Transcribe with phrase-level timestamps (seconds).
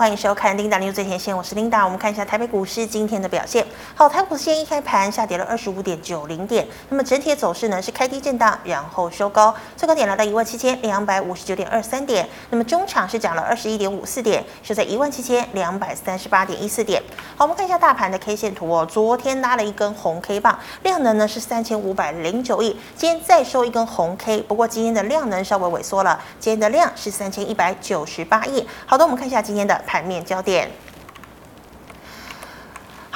[0.00, 1.84] 欢迎收看 Linda News 最前线，我是 Linda。
[1.84, 3.66] 我们看一下台北股市今天的表现。
[3.94, 12.26] 好，台股先一开盘下跌了二十五点九零点，那么整体的走势呢是开低震荡，然后收高，最高点来到一万七千两百五十九点二三点。
[12.48, 17.02] 那么中场是涨了二十一点五四点，收在一万七千两百三十八点一四点。
[17.36, 28.66] 好，我们看一下大盘的 K 线图哦，昨天拉了一根红 K 棒，量能呢是三千五百零九亿，今天再收一根红 K，不过今天的量能稍微萎缩了，今天的量是三千一百九十八亿。
[28.86, 29.78] 好的，我们看一下今天的。
[29.90, 30.70] 盘面焦点。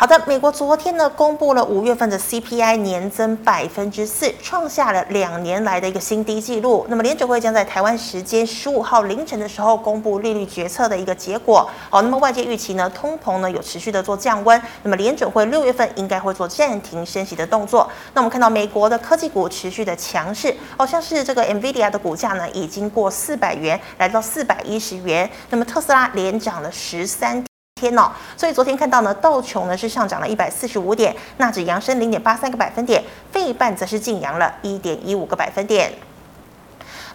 [0.04, 6.84] 好的，美国昨天呢公布了五月份的 CPI 年增百分之四，创下了两年来的一个新低纪录。
[6.90, 11.66] 那么联准会将在台湾时间十五号凌晨的时候公布利率决策的一个结果。
[11.88, 17.90] 好，那么外界预期呢通膨呢有持续的做降温，那么联准会六月份应该会做暂停升息的动作。
[18.12, 25.30] 那我们看到美国的科技股持续的强势，好像是这个 NVIDIA 的股价呢已经过四百元，来到四百一十元。
[25.48, 27.42] 那么特斯拉连涨了十三。
[27.84, 35.92] 天哦，所以昨天看到呢，道琼呢是上涨了一百四十五点，纳指扬升零点八三个百分点，费半则是净扬了一点一五个百分点。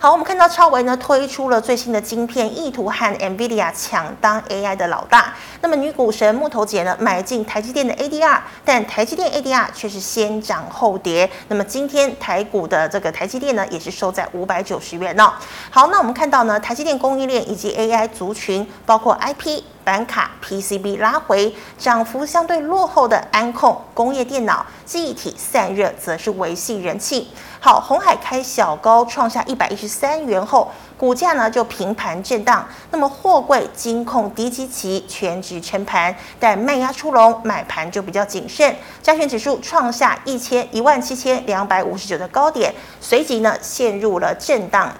[0.02, 5.34] 好，我们看到超微呢推出了最新的晶片，意图和 NVIDIA 抢当 AI 的老大。
[5.60, 11.30] 那么女股神木头姐呢买进台积电的 ADR，但台积电 ADR 却是先涨后跌。
[11.50, 15.34] 那么今天台股的这个台积电呢也是收在五百九十元哦。
[15.70, 19.62] 好，那我们看到呢台积电供应链以及 AI 族群，包括 IP。
[19.84, 27.30] 板卡 PCB 拉回，涨幅相对落后的安控工业电脑、记忆体散热则是维系人气。
[27.62, 32.66] 好，红海开小高，创下一百一十三元后，股价呢就平盘震荡。
[32.92, 38.74] 那么货柜、金控、低基期全指撑盘，但卖压出笼，买盘就比较谨慎。
[39.02, 44.94] 加权指数创下一千一万七千两百五十九的高点，随即呢陷入了震荡。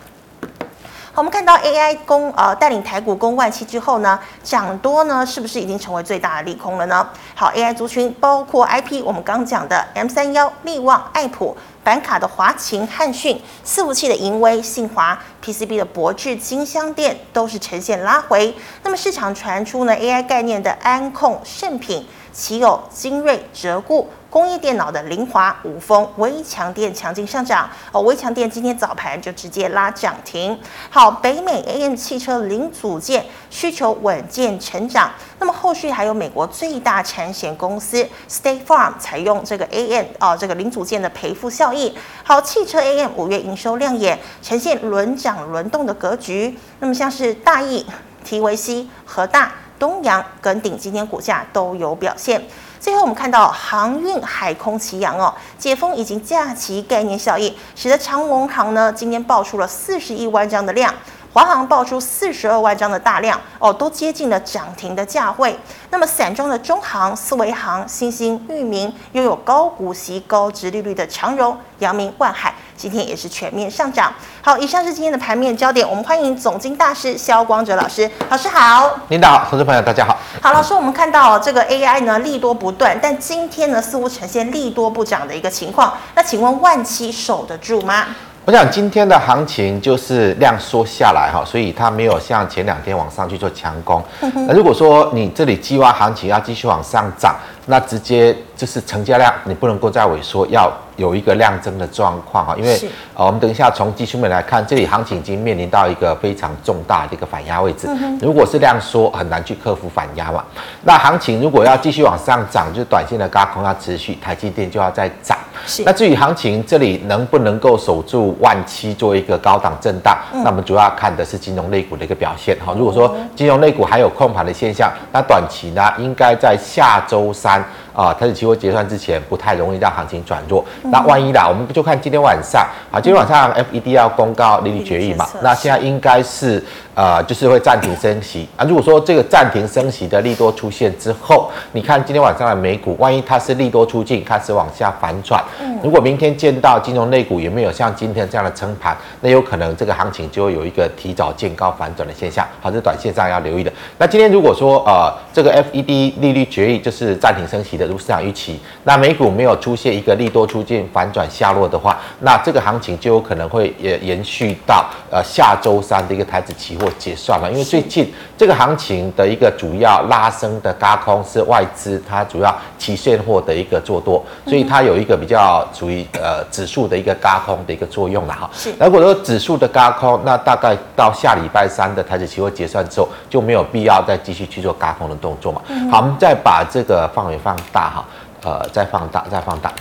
[1.20, 7.06] 我们看到 AI 公呃带领台股攻万七之后呢，涨多呢是不是已经成为最大的利空了呢？
[7.36, 18.56] 好，AI 族群包括 IP，我们刚讲的 M 三幺、力旺、爱普、板卡的华擎、汉讯、伺服器的盈威、信华、PCB 的博智、金像电都是呈现拉回。
[18.84, 24.10] 那么市场传出呢 AI 概念的安控、盛品、奇有、精锐、折固。
[24.30, 30.58] 工业电脑的凌华、五丰、威强电强劲上涨哦，威强电今天早盘就直接拉涨停。
[30.90, 41.98] 好，北美 AM 汽车零组件需求稳健成长，那么后续还有美国最大产险公司 State Farm 采用这个 AM 哦，这个零组件的赔付效益。
[42.24, 46.56] 好，汽车 AM 五月营收亮眼，呈现轮涨轮动的格局。
[46.80, 47.84] 那么像是大亿、
[48.24, 52.40] 提维西、和大、东阳、耿鼎今天股价都有表现。
[52.80, 60.94] 最后，我们看到航运海空齐扬哦，解封以及假期概念效应，使得长龙航呢今天爆出了四十亿万张的量。
[61.32, 65.58] 华航爆出四十二万张的大量哦，都接近了涨停的价位。
[65.92, 74.12] 那么散装的中航、四维航、新兴、裕民，拥有高股息、高殖利率的长荣、阳明、万海，今天也是全面上涨。
[74.42, 75.88] 好，以上是今天的盘面焦点。
[75.88, 79.00] 我们欢迎总经大师萧光哲老师，老师好。
[79.10, 80.18] 领导好，投资朋友大家好。
[80.42, 85.96] 好，老师，我们看到这个 AI 呢利多不断，但今天呢似乎呈现利多不涨的一个情况。
[86.16, 88.08] 那请问万期守得住吗？
[88.46, 94.04] 我想今天的行情就是量缩下来哈，所以它没有像前两天往上去做强攻。
[94.48, 97.36] 那如果说你这里计划行情要继续往上涨，
[97.68, 102.56] 那直接就是成交量你不能够再萎缩，要有一个量增的状况哈。
[102.58, 102.76] 因为
[103.14, 107.88] 呃，我们等一下从技术面来看，这里行情已经面临到一个非常重大的一个反压位置。
[108.20, 110.44] 如果是量缩，很难去克服反压嘛。
[110.84, 115.38] 那行情如果要继续往上涨，就是短线的高空要持续，台积电就要再涨。
[115.86, 122.58] 那至于行情这里能不能够守住万七做一个高档震荡，嗯、那我们主要看的是金融类股的一个表现。
[122.66, 122.74] 哈。
[122.78, 127.64] 如果说金融类股还有控盘的现象，那短期呢应该在下周三
[128.00, 130.64] 啊，它是期货结算之前不太容易让行情转弱。
[130.84, 136.64] 嗯、那万一啦，我们就看今天晚上啊，今天晚上 FED 要公告利率决议嘛，那现在应该是。
[136.96, 138.66] 呃，就是会暂停升息啊。
[138.68, 145.42] 如果说这个暂停升息的利多出现之后，你看今天晚上的美股，万一它是利多出尽，开始往下反转，
[145.82, 152.46] 如果明天见到金融类股有没有像今天这样的撑盘，那有可能这个行情就会有一个提早见高反转的现象。
[152.60, 153.72] 好，这短线上要留意的。
[153.98, 167.52] 那今天如果说呃这个 FED 利率决议就是暂停升息的，如市场预期，那美股没有出现一个利多出尽反转下落的话，那这个行情就有可能会也延续到呃下周三的一个台子期货结算了。
[167.52, 178.50] 因为最近这个行情的一个主要拉升的轧空是外资，它主要期现货的一个做多，所以它有一个比较属于呃指数的一个轧空的一个作用了哈。
[178.54, 178.74] 是。
[178.80, 185.62] 如果说指数的轧空，那大概到下礼拜三的台子期货结算之后，就没有必要再继续去做轧空的动作嘛。
[185.92, 188.06] 好，我们再把这个范围放大哈，
[188.44, 189.72] 呃，再放大，再放大。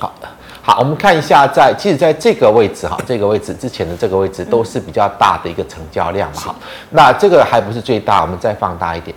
[0.00, 0.12] 好，
[0.62, 6.54] 好，我们看一下在，在其实在这个位置哈，这个位置之前的这个位置都是比较大的一个成交量嘛哈。
[6.90, 9.14] 那这个还不是最大，我们再放大一点。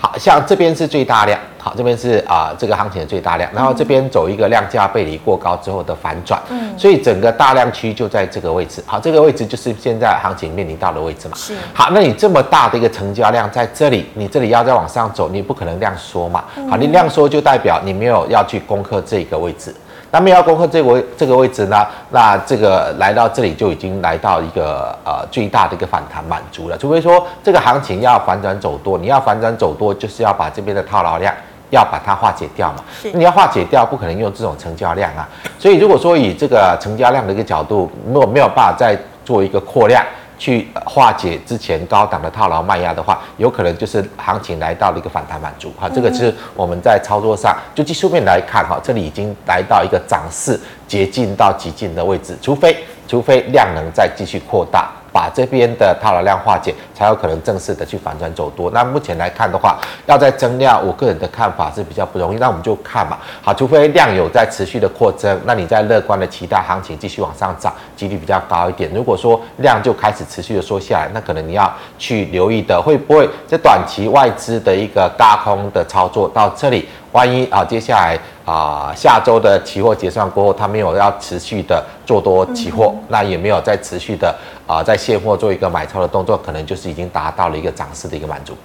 [0.00, 19.74] 好像这边是最大量，好，这边是啊、呃、这个行情的最大量，然后这边走一个量价背离过高之后的反转，嗯，所以整个大量区就在这个位置，好，这个位置就是现在行情面临到的位置嘛，是，好，那你这么大的一个成交量在这里，你这里要再往上走，你不可能量缩嘛，好，你量缩就代表你没有要去攻克这个位置。
[20.12, 21.86] 那面要攻克这个位这个位置呢？
[22.10, 26.76] 那这个来到这里就已经来到一个呃最大的一个反弹满足了。
[26.76, 31.32] 除非说这个行情要反转走多，你要反转走多，就是要把这边的套牢量
[31.70, 32.84] 要把它化解掉嘛。
[33.00, 35.28] 是你要化解掉，不可能用这种成交量啊。
[35.58, 40.04] 所以如果说以这个成交量的一个角度，如果没有办法再做一个扩量。
[40.40, 45.70] 去化解之前高档的套牢卖压的话，有可能就是行情来到了一个反弹满足。
[45.78, 50.58] 哈，这个是我们在操作上就技术面来看哈，这里已经来到一个涨势
[50.88, 52.74] 接近到极尽的位置，除非
[53.06, 54.90] 除非量能再继续扩大。
[55.12, 58.70] 把这边的套牢量化解，才有可能正式的去反转走多。
[58.70, 62.38] 那目前来看的话，要再增量，我个人的看法是比较不容易。
[62.38, 68.90] 那我们就看嘛，好，除非量有在持续的扩增，那你在乐观的期待行情继续往上涨，几率比较高一点。
[68.94, 76.88] 如果说量就开始持续的缩下来，那可能你要去留意的，会不会在短期外资的一个轧空的操作到这里？
[77.12, 84.32] 万一啊，接下来啊，下周的期货结算过后，它没有要持续的做多期货，那也没有再持续的
[84.66, 88.56] 啊，在现货做一个买超的动作，可能就是已经达到了一个涨势的一个满足。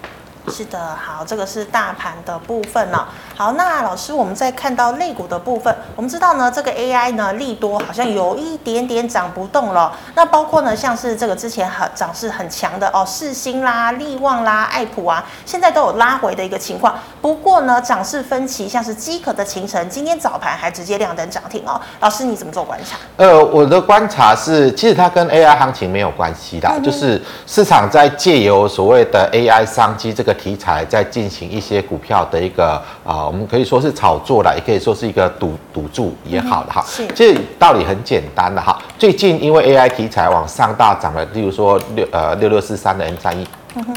[0.48, 3.08] 是的，好，这个是大盘的部分了。
[3.38, 9.94] 好，那老师，我们再看到类股的部分，我们知道呢，这个 AI 呢利多好像有一点点涨不动了。
[10.16, 16.98] 那包括呢，像是这个之前很涨势很强的哦，世星啦、利旺啦、爱普啊，现在都有拉回的一个情况。
[17.22, 21.82] 不过呢，涨势分歧，像是机壳的勤诚，今天早盘还直接亮灯涨停哦。
[22.00, 22.96] 老师，你怎么做观察？
[23.18, 30.34] 呃，我的观察是，其实它跟 AI 行情没有关系的，嗯、就是市场在借由所谓的 AI 商机这个。
[30.46, 32.74] 题材在进行一些股票的一个
[33.04, 36.84] 啊、呃，我们可以说是炒作了，也可以说是一个赌赌注也好了哈。
[36.88, 38.78] 是，这道理很简单的哈。
[38.98, 43.48] 最近因为 AI 题材往上大涨了，例如说六呃六六四三的 M 三一。
[43.76, 43.96] 嗯哼。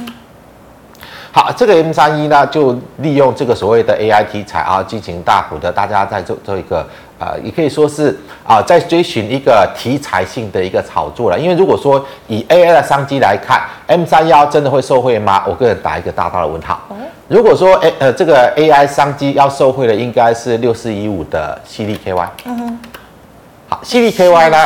[1.31, 6.87] 好，这个 M 三一呢，就利用这个所谓的 AI 题材啊，进行大幅的，大家在做做一个。
[7.19, 8.17] 啊、呃，也可以说是
[8.47, 11.37] 啊，在追寻一个题材性的一个炒作了。
[11.37, 15.43] 因为如果说以 AI 的商机来看，M 三幺真的会受惠吗？
[15.45, 16.81] 我个人打一个大大的问号。
[17.27, 22.31] 如果说诶呃这个 AI 商机要受惠的，应该是六四一五的 C D K Y。
[22.45, 22.79] 嗯哼。
[23.69, 24.57] 好，C D K Y 呢？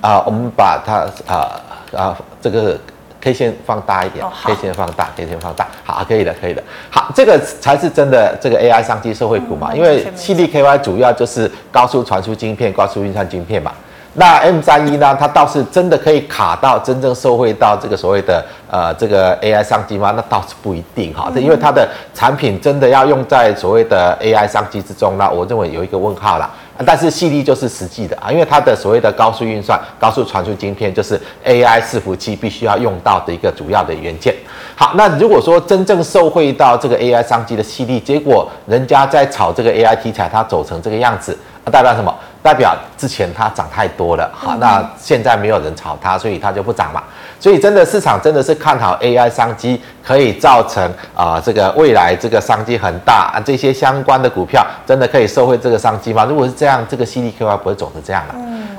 [0.00, 1.62] 啊、呃，我们把它啊
[1.96, 2.76] 啊这个。
[3.20, 13.72] K 线放大一点，K 线放大，K 线放大，好，可以的，可以的，好，这个才是真的这个 AI 商机社会股嘛，因为 CDKY 主要就是高速传输晶片、高速运算晶片嘛，
[14.14, 20.14] 那 M 三一呢，它倒是真的可以卡到真正受惠到这个所谓的呃这个 AI 商机吗？
[20.16, 26.50] 那倒是不一定哈，因为它的产品真的要用在所谓的 AI 商机之中，那我认为有一个问号啦。
[26.86, 34.34] 但是吸力就是实际的啊，因为它的所谓的高速运算、高速传输晶片，就是 AI 伺服器必须要用到的一个主要的元件。
[34.74, 41.36] 好，那如果说真正受惠到这个 AI 商机的吸力，结果人家在炒这个 AI 题材，它走成这个样子，
[41.70, 42.14] 代表什么？
[42.42, 47.02] 代表之前它涨太多了，好，那现在没有人炒它，所以它就不涨嘛。
[47.38, 50.82] 所以真的市场真的是看好 AI 商机，可以造成
[51.14, 56.24] 啊、呃、这个未来这个商机很大啊，这些相关的股票真的可以受惠这个商机吗？
[56.24, 58.34] 如果是这样，这个 CDKY 不会走成这样了，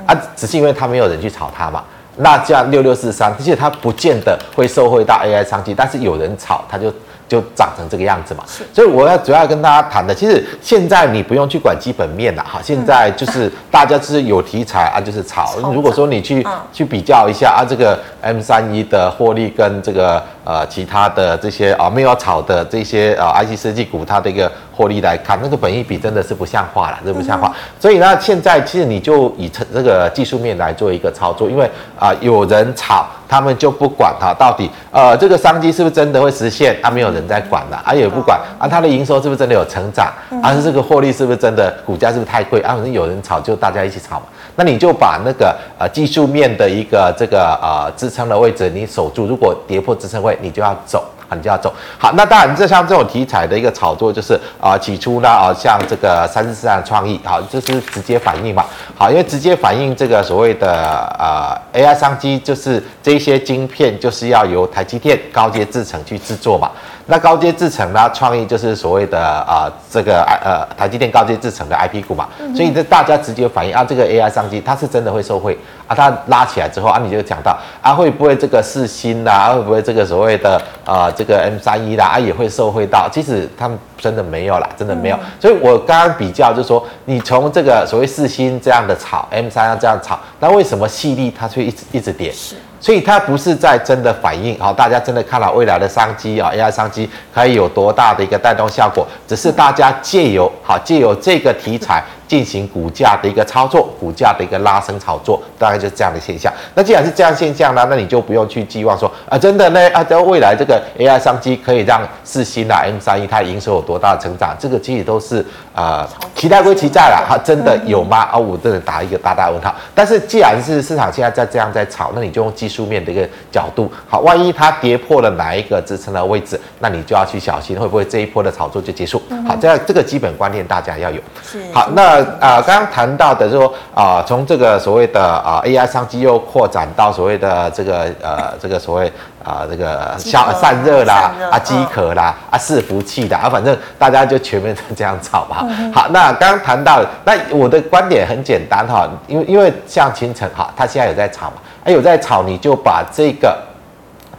[0.06, 1.84] 啊，只是因为它没有人去炒它嘛。
[2.16, 6.92] 那这样六六四三，其实它不见得会受惠到 AI 商机，但是有人炒，它就。
[7.32, 15.56] 就长成这个样子嘛，所以我要主要跟大家谈的，其实现在你不用去管基本面了哈，现在就是大家就是有题材啊，就是炒。
[15.72, 27.54] 如果说你去去比较一下啊，这个 M 三一的获利跟这个呃其他的这些啊没有炒的这些啊 IC 设计股，它的一个获利来看，那个本益比真的是不像话了，这不像话。
[27.78, 33.06] 所以呢，现在其实你就以这个技术面来做一个操作，因为啊有人炒。
[33.28, 40.12] 他们就不管哈，到底呃这个商机是不是真的会实现，啊没有人在管了，啊也不管啊它的营收是不是真的有成长，
[40.42, 42.74] 啊这个获利是不是真的，股价是不是太贵啊？
[42.74, 51.02] 反正有人炒就大家一起炒嘛，那你就把那个呃技术面的一个这个呃支撑的位置你守住，如果跌破支撑位，你就要走。
[51.34, 58.64] 你就要走好，那当然，这像这种题材的一个炒作，就是啊、呃，起初呢，啊、呃，像这个三十四三创意，好，这是直接反应嘛，
[58.96, 66.70] 好，因为直接反映这个所谓的呃 AI 商机，就是这些晶片就是要由台积电高阶制程去制作嘛。
[67.06, 68.08] 那高阶制程呢？
[68.14, 75.58] 创意就是所谓的啊、呃，这个呃台积电高阶制程的 IP 股嘛，所以这大家直接反映啊，这个 AI 商机它是真的会受惠
[75.92, 83.08] 啊，它拉起来之后啊，你就讲到啊，会不会这个四星啦，会不会这个所谓的啊、呃、这个 M 三一啦啊也会受惠到？
[83.10, 85.18] 其实他们真的没有啦，真的没有。
[85.40, 92.32] 所以我刚刚比较就是说，你从这个所谓四星这样的炒 M 三要这样炒，那为什么矽力它却一直一直跌？
[92.32, 92.56] 是。
[92.80, 102.02] 所以它不是在真的反映，好，大家真的看到未来的商机啊，AI 商机可以有多大的一个带动效果，只是大家借由好借由这个题材。
[102.32, 106.50] 进行股价的一个操作，股价的一个拉升炒作，大概就是这样的现象。
[106.74, 114.56] 那既然是这样现象呢，那你就不用去寄望说啊，真的呢啊，在未来这个 AI 商机可以让四星啊 M 三一它营收有多大的成长？
[114.58, 115.40] 这个其实都是
[115.74, 118.20] 啊、呃、期待归期待啦，它真的有吗？
[118.32, 119.74] 啊，我真的打一个大大问号。
[119.94, 129.20] 但是既然是市场现在在这样在炒，那你就用技术面的一个角度，好，万一它跌破了哪一个支撑的位置，那你就要去小心，会不会这一波的炒作就结束？
[129.46, 131.20] 好，这样这个基本观念大家要有。
[131.44, 132.21] 是好，那。
[132.40, 139.12] 啊，刚刚谈到的说啊，从这个所谓的啊 AI 商机又扩展到所谓的这个呃这个所谓
[139.44, 145.66] 啊这个消散热啦啊机壳啦啊伺服器的啊，反正大家就全面这样炒吧。
[145.92, 151.54] 好，那刚刚谈到，那我的观点很简单哈，因为因为像清晨哈，他现在有在炒嘛，
[151.86, 153.56] 有在炒，你就把这个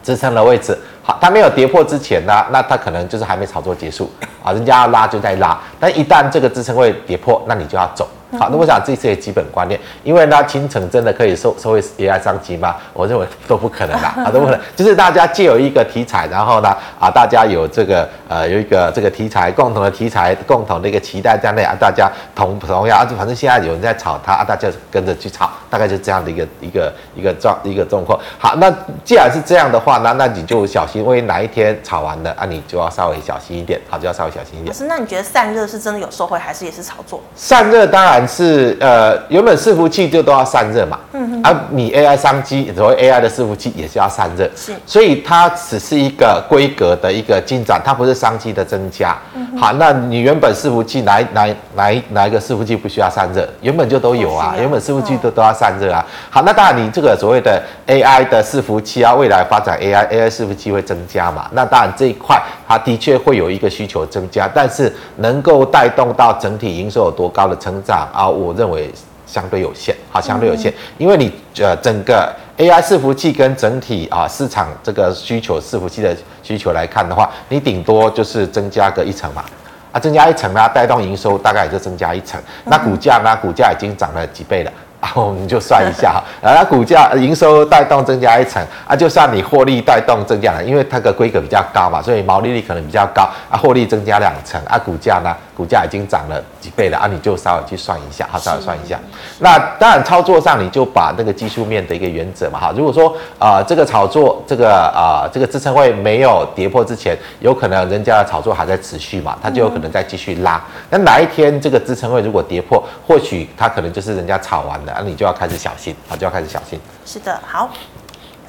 [0.03, 0.77] 支撑的位置。
[1.05, 4.09] 好，它没有跌破之前呢，那它可能就是还没炒作结束
[4.41, 8.07] 啊，人家要拉就在拉，但一旦这个支撑位跌破，那你就要走。
[8.39, 12.75] 好，那我想这些基本观念，因为呢，勤诚真的可以收收回 AI 商机吗？
[12.93, 14.59] 我认为都不可能啦， 啊，都不可能。
[14.75, 28.19] 就是大家借有一个题材，然后呢，啊，大家有这个呃有一个这个题材，共同的题材，共同的一个期待在内啊，大家同同样啊，就反正现在有人在炒它啊，大家跟着去炒，大概就这样的一个一个一个状一个状况。
[28.39, 28.73] 好，那
[29.03, 34.67] 既然是这样的话，那那你就小心，万一哪一天炒完了啊，你就要稍微小心一点，好，就要稍微小心一点。
[34.67, 37.21] 可是，那你觉得散热是真的有收回，还是也是炒作？
[37.35, 38.22] 散热当然。
[38.27, 49.17] 是呃，原本伺服器就都要散热嘛，嗯哼，啊，你 AI 商机，所谓 AI 的伺服器也是要散热，是，所以它只是一个规格的一个进展，它不是商机的增加。
[49.35, 53.47] 嗯、好，那你原本伺服器哪哪哪哪一个伺服器不需要散热？
[53.61, 56.05] 原本就都有啊，原本伺服器都都要散热啊。
[56.29, 61.47] 好，那当然你这个所谓的 AI 的伺服器啊，未来发展 AI AI 伺服器会增加嘛？
[61.51, 62.41] 那当然这一块
[62.73, 68.07] 它的确会有一个需求增加，但是能够带动到整体营收有多高的成长？
[68.11, 68.91] 啊，我认为
[69.27, 79.45] 相对有限，好，相对有限，因为你呃整个 AI 伺服器跟整体啊市场这个需求伺服器的需求来看的话，你顶多就是增加个一成嘛，
[79.91, 84.71] 啊，增加一成呢，带动营收大概也就增加一成，那股价呢，股价已经涨了几倍了。
[85.03, 98.97] 然后我们就算一下哈， 啊，股价营收带动增加一成啊，就算你获利带动增加了，因为它的规格比较高嘛，所以毛利率可能比较高啊，获利增加两成啊，股价呢，股价已经涨了几倍了啊，你就稍微去算一下，好，稍微算一下。
[99.39, 110.63] 那当然操作上你就把那个技术面的一个原则嘛，哈，如果说啊、呃、这个炒作这个啊、呃、这个支撑位没有跌破之前，有可能人家的炒作还在持续嘛，它就有可能再继续拉。
[110.89, 114.92] 那哪一天这个支撑位如果跌破，或许它可能就是人家炒完了。
[114.93, 116.79] 那，你就要开始小心，啊，就要开始小心。
[117.05, 117.69] 是的，好，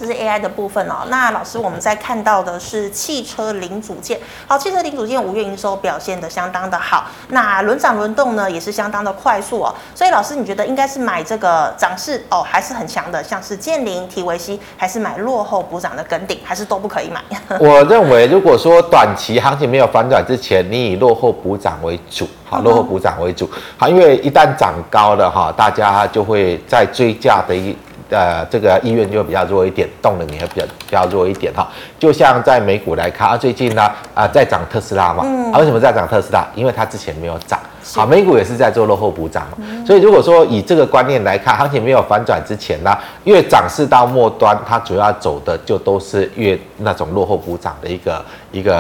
[0.05, 1.07] 这是 AI 的部分哦。
[1.09, 4.19] 那老师，我们在看到的是汽车零组件。
[4.47, 9.75] 好，汽车零组件五月营收表现的相当的好，那轮涨轮动呢也是相当的快速哦。
[9.95, 17.23] 所以老师，你觉得应该是买这个涨势哦还是很强的，像是建林、提维西，还是买落后补涨的跟顶，还是都不可以买？
[17.59, 22.29] 我认为，如果说短期行情没有反转之前，你以落后补涨为主。
[22.47, 23.49] 好，落后补涨为主。
[23.79, 27.75] 好，因为一旦涨高了哈，大家就会在追价的一
[28.15, 31.69] 呃这个意愿就会比较弱一点，动能也会比较比较弱一点哈。
[31.99, 36.47] 就像在美股来看啊，最近呢啊在涨特斯拉嘛，啊为什么在涨特斯拉？
[36.55, 37.59] 因为它之前没有涨。
[37.93, 48.75] 好，美股也是在做落后补涨嘛，所以如果说以这个观念来看，行情没有反转之前呢，越涨势到末端，它主要走的就都是越那种落后补涨的一个一个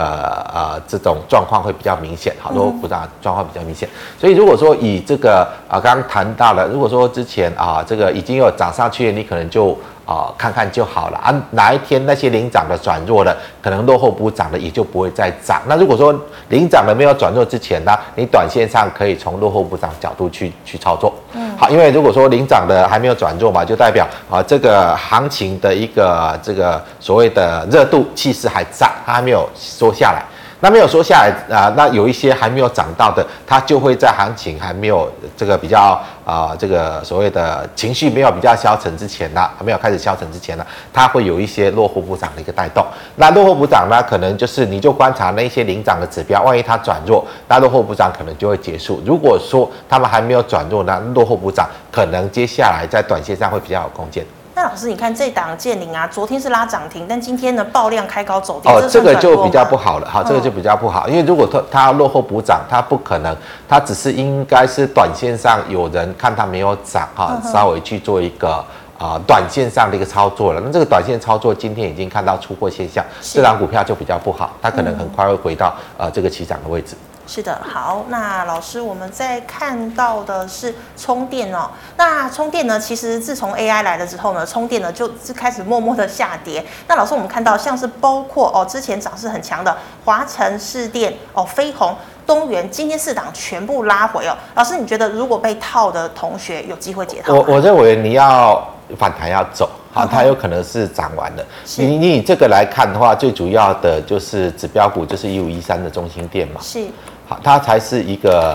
[0.52, 3.88] 呃这种状况会比较明显，好，落后补涨状况比较明显。
[4.18, 9.76] 所以如果说以这个啊刚刚谈到了，如果说之前啊这个已经有涨上去，你可能就。
[10.04, 11.34] 啊、呃，看看就好了啊。
[11.50, 15.62] 哪一天那些领涨的转弱了，可能落后补涨的也就不会再涨。
[15.66, 16.14] 那如果说
[16.48, 21.12] 领涨的没有转弱之前呢，你短线上可以从落后补涨角度去去操作。
[21.32, 30.22] 嗯，好，因为如果说领涨的还没有转弱嘛，就代表啊这个行情的一个这个所谓的热度气势还在，它还没有缩下来。
[30.64, 42.82] 那没有说下来啊、那有一些还没有涨到的，它就会在行情还没有这个比较啊、呃，这个所谓的情绪没有比较消沉之前呢，还没有开始消沉之前呢，它会有一些落后补涨的一个带动。
[43.16, 49.02] 那落后补涨呢，可能就是你就观察那些领涨的指标，万一它转弱，那落后补涨可能就会结束。
[49.04, 54.24] 如果说他们还没有转弱呢，落后补涨可能接下来在短线上会比较有空间。
[54.64, 58.68] 那老师，你看这档建凌啊，昨天是拉涨停，但今天呢爆量开高走低。
[58.70, 63.36] 哦，这个就比较不好了哈，这个就比较不好，因为如果它它落后补涨，它不可能，
[63.68, 68.52] 它只是应该是短线上有人看它没有涨哈，稍微去做一个
[68.96, 70.62] 啊、呃、短线上的一个操作了。
[70.64, 76.96] 那这个短线操作今天已经看到出货现象，这档股票就比较不好，它可能很快会回到呃这个起涨的位置。
[77.26, 81.70] 是的，好，那老师，我们在看到的是充电哦。
[81.96, 86.64] 那充电呢，其实自从 AI 来了之后呢，充电呢就是开始默默的下跌。
[86.86, 94.36] 那老师，我们看到像是包括哦，之前涨势很强的华晨市电、哦飞鸿、东元，今天四档全部拉回哦。
[94.54, 97.32] 老师，你觉得如果被套的同学有机会解套？
[97.32, 98.62] 我我认为你要
[98.98, 101.44] 反弹要走，好，它有可能是涨完了。
[101.78, 106.60] 你你以这个来看的话，最主要的就是指标股就是一五一三的中心店嘛。
[106.62, 106.86] 是。
[107.26, 108.54] 好，它才是一个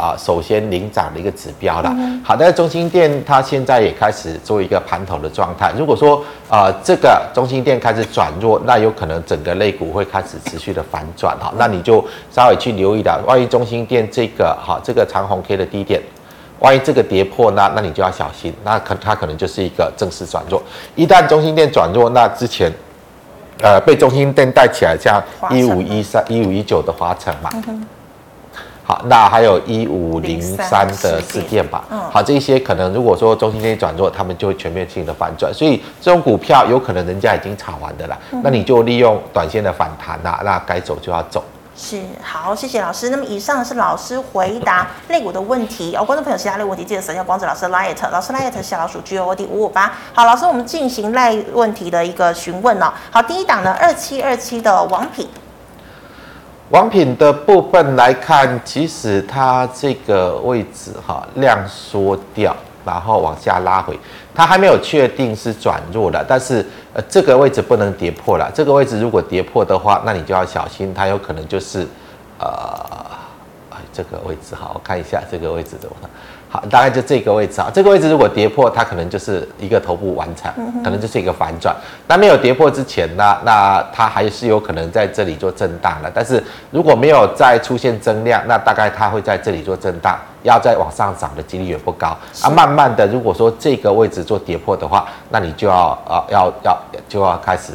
[0.00, 1.94] 啊，首先领涨的一个指标啦。
[2.24, 5.70] 好，但是中心店它现在也开始做一个盘头的状态。
[5.76, 11.52] 如果说啊，这个中心店开始转弱，那有可能整个类股会开始持续的反转哈。
[11.58, 16.00] 那你就稍微去留意了，万一中心店这个哈这个长红 K 的低点，
[16.60, 20.62] 万一这个跌破，那那你就要小心，那可它可能就是一个正式转弱。
[20.94, 22.72] 一旦中心店转弱，那之前
[23.62, 27.50] 呃被中心店带起来，像一五一三、一五一九的华城嘛。
[28.86, 31.84] 好，那还有一五零三的四电吧。
[31.90, 35.52] 嗯，好，这些可能如果说中兴电转弱，他们就会全面性的反转。
[35.52, 41.42] 所以这种股票有可能人家已经炒完的了，嗯、那你就利用短线的反弹呐，那该走就要走。
[41.76, 43.10] 是，好，谢谢老师。
[43.10, 45.94] 那么以上是老师回答类股的问题。
[45.96, 49.92] 哦，观众朋友其他的问题记得扫一下光子老师 LINE，老师 LINE 小老鼠 G O D 五五八。
[50.14, 52.92] 好，老师，我们进行赖问题的一个询问哦。
[53.10, 55.28] 好，第一档呢，二七二七的王品。
[56.70, 63.96] 王品的部分来看，其实它这个位置哈量缩掉，然后往下拉回，
[64.34, 68.50] 它还没有确定是转弱的，但是呃这个位置不能跌破了。
[68.52, 71.86] 这个位置如果跌破的话，那你就要小心，它有可能就是
[72.40, 72.84] 呃，
[73.92, 76.10] 这个位置哈，我看一下这个位置怎么了。
[76.56, 80.50] 好，大概就这个位置啊，这个位置如果跌破，它可能就是一个头部完成，
[80.82, 81.76] 可能就是一个反转。
[82.08, 86.10] 那没有跌破之前呢，那它还是有可能在这里做震荡的。
[86.14, 92.16] 但是如果没有再出现增量，那大概它会在这里做震荡，要再往上涨的几率也不高。
[92.40, 97.72] 啊，慢慢的，如果说这个位置做跌破的话，那你就要啊要要就要开始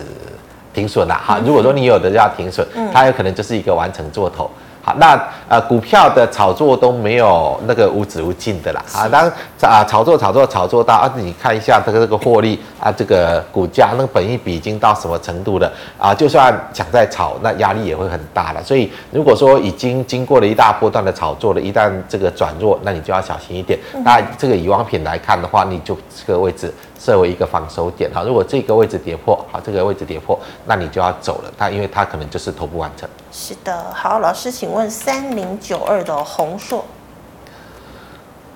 [0.74, 1.40] 停损了哈。
[1.46, 4.50] 如果说你有的要停损，它有可能就是一个完成做头。
[4.84, 8.84] 好，那呃，股票的炒作都没有那个无止无尽的啦。
[8.94, 16.16] 啊，当啊炒作炒作炒作到啊，你看一下这个这个获利啊，这个股价那个本益比已经到什么程度了啊？
[16.16, 18.64] 就算想再炒，那压力也会很大了。
[18.64, 23.78] 所以如果说已经经过了一大波段的炒作了，一旦这个转弱，那你就要小心一点。
[24.04, 28.22] 那这个以王品来看的话，你就这个位置设为一个防守点哈。
[28.24, 31.52] 如果这个位置跌破，好，这个位置跌破，那你就要走了。
[31.58, 33.10] 它因为它可能就是头部完成。
[33.32, 36.86] 是的，好，老师，请问三零九二的红硕，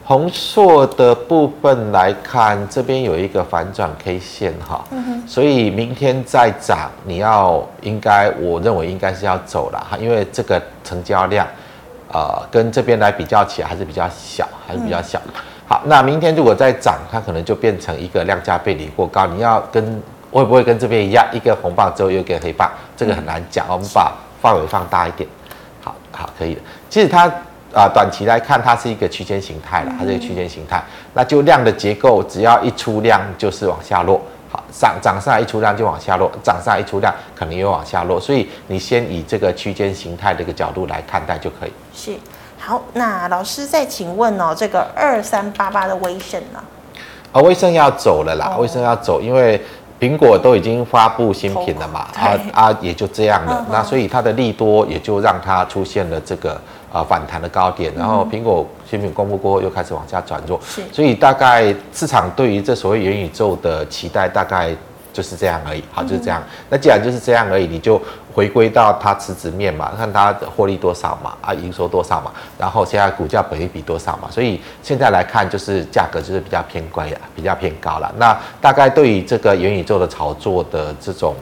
[0.03, 11.47] 红硕的部分来看，这边有一个反转 K 线哈，嗯，所以明天再涨，你要应该，我认为应该是要走了哈，因为这个成交量，
[12.13, 15.19] 呃，跟这边来比较起来还是比较小，还是比较小。
[15.25, 15.33] 嗯、
[15.67, 20.01] 好，那明天如果再涨，它可能就变成一个量价背离过高，你要跟
[20.31, 24.13] 会不会跟这边一样，一个红棒之后又一个黑棒，这个很难讲，我们把。
[24.41, 25.27] 范围放大一点，
[25.83, 26.61] 好好可以的。
[26.87, 27.25] 其实它
[27.73, 30.83] 啊，短期来看，它是一个区间形态了，它是一个区间形态。
[31.15, 38.19] 那就量的结构，只要一出量就是往下落，好上涨上来一出量就往下落，涨上来一出量可能又往下落。
[38.19, 41.73] 所以你先以这个区间形态的一个角度来看待就可以。
[41.91, 42.11] 是
[42.65, 46.59] 好，那老师再请问哦，这个二三八八的威盛呢？
[47.31, 49.61] 啊，威盛要走了啦，威盛要走，因为。
[49.97, 56.59] 苹果都已经发布新品了嘛，啊啊也就这样了，嗯、那所以它的利多也就让它出现了这个。
[56.91, 60.59] 啊，反弹的高点，然后苹果新品公布过后又开始往下转弱，
[60.91, 64.75] 所以大概市场对于这所谓元宇宙的期待大概
[65.13, 66.43] 就是这样而已，好，就是这样。
[66.69, 68.01] 那既然就是这样而已，你就
[68.35, 78.13] 回归到它实质面嘛，看它的获利多少嘛，啊，营收多少嘛，然后现在股价本益比多少嘛，所以现在来看就是价格就是比较偏贵了，比较偏高了。
[78.17, 81.33] 那大概对于这个元宇宙的炒作的这种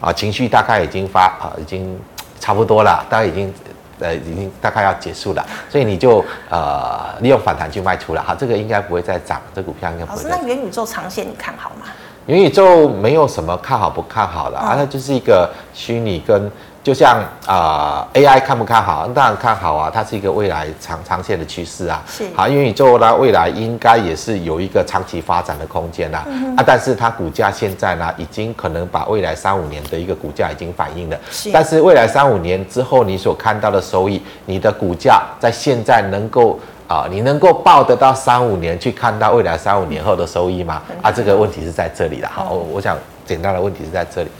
[0.00, 1.96] 啊情绪，大概已经发啊已经
[2.40, 3.54] 差不多了，大概已经。
[4.02, 10.38] 呃，已经大概要结束了，所以你就呃利用反弹去卖出了，哈，这个应该不会再涨，这股票应该不会涨。
[10.40, 11.84] 那元宇宙长线你看好吗？
[12.26, 16.50] 元宇宙没有什么看好不看好的，啊，它就是一个虚拟跟。
[16.82, 19.06] 就像啊、呃、，AI 看不看好？
[19.08, 22.02] 当然看好啊，它是一个未来长长线的趋势啊。
[22.08, 22.24] 是。
[22.34, 26.24] 好，元宇宙呢，未来应该也是有一个长期发展的空间啦。
[26.26, 31.18] 嗯、啊，但是它股价现在呢，已经可能把未来三五年的一个股价已经反映了。
[31.30, 31.50] 是。
[31.52, 36.58] 但是未来三五年之后，你所看到的收益，你的股价在现在能够
[36.90, 40.82] 啊、呃，你能够抱得到三五年去看到未来三五年后的收益吗？
[40.90, 42.28] 嗯、啊，这个问题是在这里的。
[42.28, 44.30] 好，我、嗯、我想简单的问题是在这里。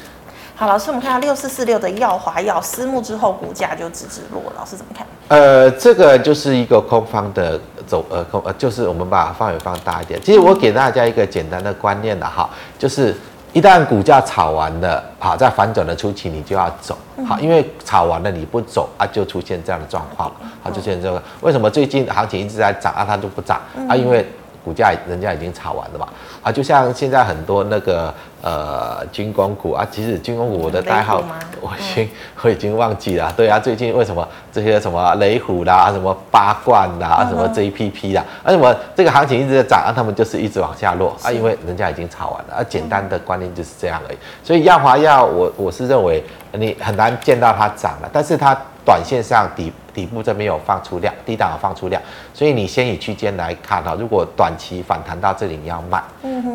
[0.56, 5.06] 好，老师，我们看到六四四六的耀华药私募之后，股价就直直落，老师怎么看？
[5.28, 10.20] 呃，这个就是一个空方的走，呃，空呃，就是我们把范围放大一点。
[10.20, 13.16] 其实我给大家一个简单的观念的哈，就是
[13.52, 21.20] 一旦股价炒完了，好，在反转的初期你就要走，好，因为炒完了你不走啊，就出现这样的状况了，好，就出现这个。
[21.40, 23.96] 为什么最近行情一直在涨啊，它就不涨啊？
[23.96, 24.24] 因为
[24.64, 26.08] 股价人家已经炒完了嘛，
[26.42, 28.12] 啊，就像现在很多那个。
[28.42, 31.22] 呃，军工股啊，其实军工股我的代号
[31.60, 32.08] 我已经
[32.40, 33.30] 我已经忘记了。
[33.36, 42.64] 对啊，最近为什么这些什么雷虎啦，什么八冠啦，什么 JPP 啦，为，什么这个行情一直在涨啊，他们就是一直往下落啊，因为人家已经炒完了啊。
[42.66, 44.16] 简单的观念就是这样而已。
[44.42, 52.00] 所以亚华药，我我是认为你很难见到它涨了，但是它短线上底底部这边有放出量，低档有放出量，
[52.32, 56.02] 所以你先以区间来看哈，如果短期反弹到这里你要卖，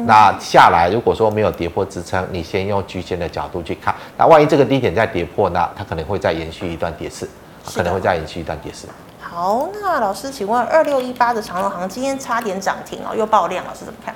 [0.07, 1.69] 那下来如果说没有跌。
[1.75, 3.93] 破支撑，你先用区间的角度去看。
[4.17, 5.69] 那万一这个低点再跌破呢？
[5.75, 7.27] 它可能会再延续一段跌势，
[7.65, 8.87] 可能会再延续一段跌势。
[9.19, 14.15] 好，那老师，请问二六一八的长隆行今天差点涨停哦，又爆量，老师怎么看？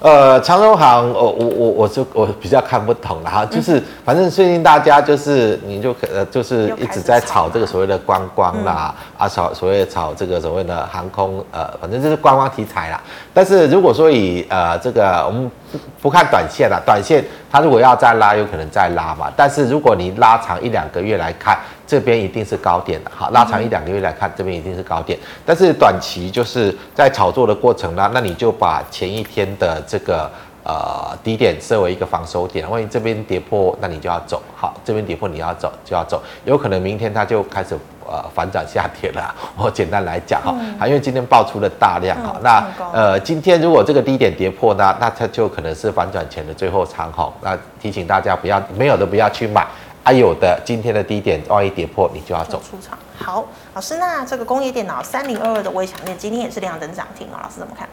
[0.00, 12.98] 呃，长荣航，我我我我就我比较看不懂了哈，就是反正最近大家就是你就呃就是一直在炒这个所谓的观光啦，啊炒所谓炒这个所谓的航空，呃，反正就是观光题材啦。
[13.34, 19.30] 但是如果说以呃这个我们不不看短线啦，短线它如果要再拉，有可能再拉嘛。
[19.36, 21.58] 但是如果你拉长一两个月来看。
[21.90, 25.18] 这边一定是高点的，好，拉长一两个月来看，这边一定是高点。
[25.44, 30.30] 但是短期就是在炒作的过程呢，那你就把前一天的这个
[30.62, 34.40] 呃低点设为一个防守点，万一这边跌破，那你就要走。
[34.54, 37.76] 好，这边跌破你要走就要走，有可能明天它就开始
[38.06, 39.34] 呃反转下跌了。
[39.58, 47.32] 我简单来讲哈，啊，因为今天爆出了大量哈，那呃今天如果这个低点跌破呢，那它就可能是反转前的最后长红。
[47.42, 49.66] 那提醒大家不要没有的不要去买。
[50.10, 52.98] 还有的，今天的低点万一跌破，你就要走出场。
[53.16, 57.88] 好，老师，那这个工业电脑三零二二的微强电今天也是亮灯涨停哦，老师怎么看？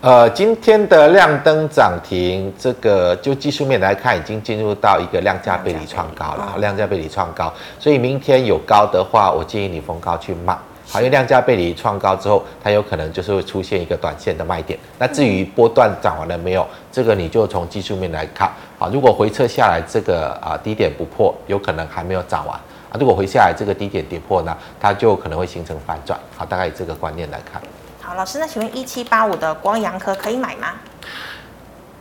[0.00, 10.58] 呃，今天的亮灯涨停，这个就技术面来看，已经进入到一个量价背离创高了，量价背离创高，所以明天有高的话，我建议你逢高去卖。
[10.88, 14.78] 好，因为量价背离创高之后，它有可能就是会出现一个短线的卖点。
[14.98, 18.50] 那至于波段涨完了没有，这个你就从技术面来看。
[18.78, 22.54] 好，如果回撤下来这个啊低点不破，有可能还没有涨完
[22.90, 22.96] 啊。
[23.00, 26.18] 如果回下来这个低点跌破呢，它就可能会形成反转。
[26.36, 27.60] 好，大概以这个观念来看。
[28.02, 30.68] 好，老师，那请问一七八五的光阳科可以买吗？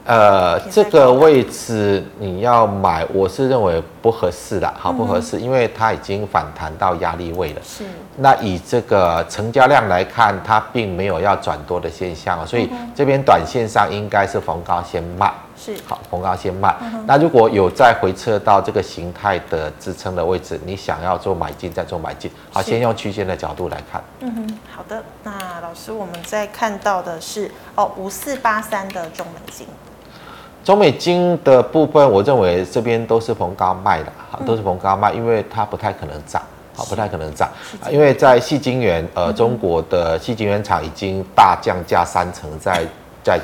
[0.07, 7.61] 呃，这个位置你要买，我是认为不合适的，好不合适，因为它已经反弹到压力位了。
[7.63, 7.85] 是。
[8.17, 15.33] 那以这个成交量来看，它并没有要转多的现象，所以这边短线上应该是逢高先卖。
[15.65, 15.75] 是。
[15.87, 16.75] 好，逢高先卖。
[17.07, 22.29] 那如果有再回撤到这个形态的支撑的位置，你想要做买进再做买进。
[22.51, 24.03] 好，先用区间的角度来看。
[24.19, 25.03] 嗯哼，好的。
[25.23, 29.67] 那老师，我们再看到的是哦，五四八三的中美金。
[30.63, 36.41] 中美金的部分，我认为这边都是逢高卖的，哈，都是逢高卖，因为它不太可能涨，
[36.75, 37.49] 好，不太可能涨，
[37.91, 42.83] 因为在矽晶圆，呃，中国的矽晶圆厂已经大降价三成在，
[43.23, 43.39] 在在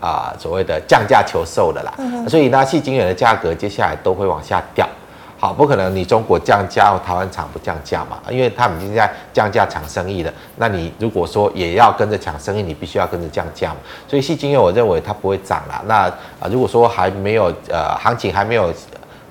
[0.00, 1.92] 啊所谓的降价求售的啦，
[2.28, 4.88] 所以呢，矽晶圆的价格接下来都会往下掉。
[5.38, 8.18] 好，不可能你中国降价，台湾厂不降价嘛？
[8.28, 10.30] 因为他们已经在降价抢生意了。
[10.56, 13.76] 那你如果说也要跟着抢生意，你必须要跟着降价嘛。
[14.06, 15.82] 所以矽晶圆我认为它不会涨啦。
[15.86, 16.02] 那
[16.38, 18.70] 啊，如果说还没有呃行情还没有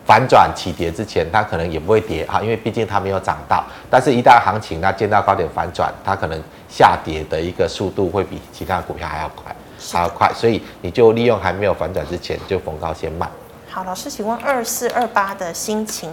[0.04, 3.64] 反转起跌之前，它可能也不会跌哈，因为毕竟它没有涨到。
[3.88, 9.56] 但是，一旦行情那见到高点反转，它可能下跌的一个速度会比其他股票还要快，
[9.92, 10.32] 还要快。
[10.34, 13.30] 所以你就利用还没有反转之前就逢高先卖。
[13.70, 16.12] 好，老师，请问二四二八的心情，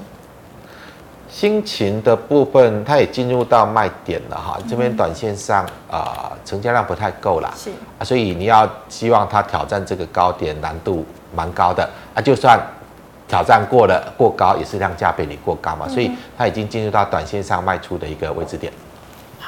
[1.28, 4.58] 心情的部分，它也进入到卖点了哈。
[4.68, 12.20] 这边短线上啊、呃，成交量不太够了，是啊，所以你要希望它挑战这个高点，难度蛮高的啊。
[12.20, 12.60] 就算
[13.26, 18.72] 挑战过了过高，也是量价背离过高嘛，所以它已经进入到短线上卖出的一个位置点。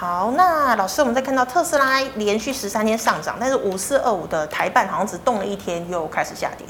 [0.01, 6.65] 好，那老师，我们再看到特斯拉连续十三天上涨，但是五四二五的台半好像只动了一天，又开始下跌。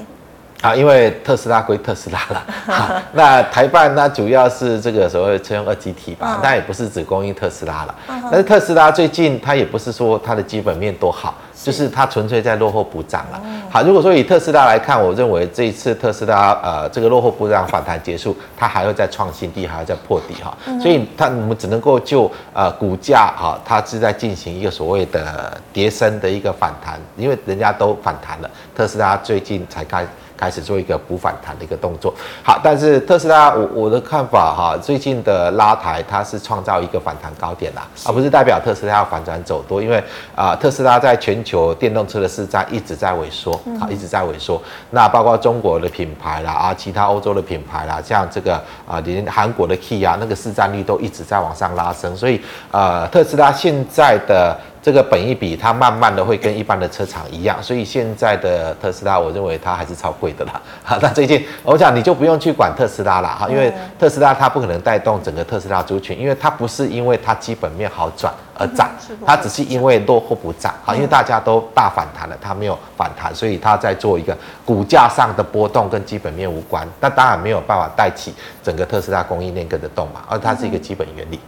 [0.61, 2.43] 啊，因为特斯拉归特斯拉了，
[2.73, 7.95] 啊，那台办它主要是这个所谓的车用二极体吧，那也不是只供应特斯拉了。
[8.29, 13.41] 但是特斯拉最近它也不是说它的基本面多好，就是它纯粹在落后补涨了。
[13.69, 20.57] 好，如果说以特斯拉来看，我认为这一次特斯拉呃这个落后补涨反弹结束，它还会再创新低，还要再破底哈。
[20.81, 30.05] 所以它我们只能够就呃股价哈，它是在进行一个所谓的跌升的一个反弹，因为人家都反弹了，特斯拉最近才开。
[30.39, 39.97] 开始做一个补反弹的一个动作，好，但是特斯拉，我我的看法哈，最近的拉抬它是创造一个反弹高点啦，而不是代表特斯拉要反转走多，因为
[40.33, 48.55] 啊、呃，特斯拉在全球电动车的市占一直在萎缩，啊，一直在萎缩，那包括中国的品牌啦，啊，其他欧洲的品牌啦，像这个
[48.87, 52.39] 啊，连韩国的 Kia 那个市占率都一直在往上拉升，所以
[52.71, 54.57] 呃，特斯拉现在的。
[54.81, 60.61] 这个本益比它慢慢的会跟一般的车厂一样，所以现在的特斯拉，我认为它还是超贵的啦。
[60.83, 68.89] 好，那最近我想你就不用去管特斯拉了哈，因为特斯拉它不可能带动整个特斯拉族群，因为它不是因为它基本面好转而涨，
[69.25, 70.73] 它只是因为落后不涨。
[70.83, 76.87] 好，因为大家都大反弹了，它没有反弹，所以它在做一个股价上的波动跟基本面无关。
[77.01, 81.39] 那当然没有办法带起整个特斯拉供应链跟着动嘛，而它是一个基本原理。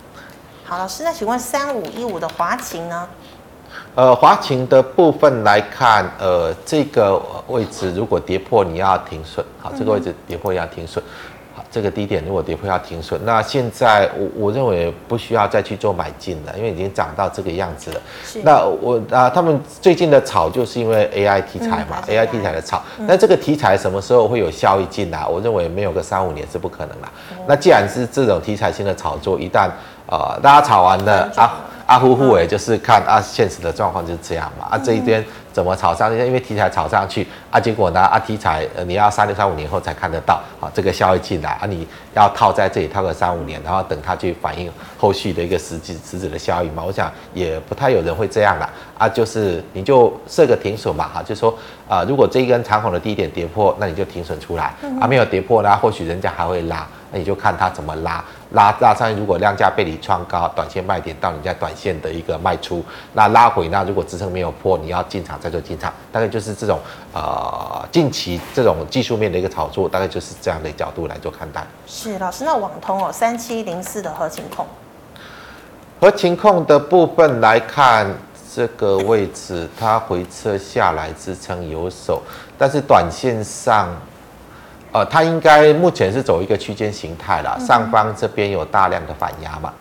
[0.72, 3.06] 好，老师，那请问三五一五的华擎呢？
[3.94, 9.46] 呃，华擎的部分来看，呃，这个位置如果跌破，你要停损。
[9.60, 11.04] 好，这个位置跌破要停损。
[11.70, 13.20] 这个低点如果跌破要停损。
[13.26, 18.02] 那现在我我认为不需要再去做买进了，因为已经涨到这个样子了。
[18.24, 18.42] 是。
[18.44, 22.82] 那我啊，他们最近的炒就是因为 AI 题材嘛、嗯、，AI 题材的炒。
[23.00, 25.26] 那、嗯、这个题材什么时候会有效益进来？
[25.28, 27.12] 我认为没有个三五年是不可能啦。
[27.32, 29.70] 嗯、那既然是这种题材性的炒作，一旦
[30.08, 31.54] 呃大家炒完了啊。
[31.92, 34.66] 啊呼呼诶，就是看啊，现实的状况就是这样嘛。
[34.72, 36.26] 啊，这一边怎么炒上去？
[36.26, 46.82] 因为题材炒上去啊，结果呢啊，题材呃你要三六三五年后才看得到啊，这个效益进来啊，你要套在这里套个三五年，然后等它去反映后续的一个实际实质的效益嘛。
[46.82, 48.70] 我想也不太有人会这样啦。
[48.98, 51.54] 啊，就是你就设个停损嘛哈，就说
[51.90, 56.88] 啊，如果这一根长红的低点跌破，那你就停损出来啊，没有跌破呢，或许人家还会拉。
[57.14, 62.84] 那你就看它怎么拉，拉拉上去，如果量价背离创高，短线卖点到你在短线的一个卖出，
[63.14, 66.80] 那拉回那如果支撑没有破，你要进场再做进场，大概就是这种
[67.14, 71.66] 呃近期这种技术面的一个炒作，大概就是这样的角度来做看待。
[71.88, 74.66] 是老师，那网通哦，三七零四的合情控，
[76.00, 78.14] 合情控的部分来看，
[78.54, 82.22] 这个位置它回撤下来支撑有手，
[82.58, 83.88] 但是短线上。
[84.94, 89.72] 呃，它应该目前是走一个区间形态啦，上方这边有大量的反压嘛，